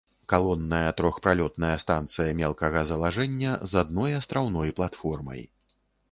Калонная 0.31 0.87
трохпралётная 0.99 1.73
станцыя 1.83 2.31
мелкага 2.39 2.81
залажэння 2.91 3.51
з 3.73 3.81
адной 3.83 4.17
астраўной 4.21 4.73
платформай. 4.79 5.45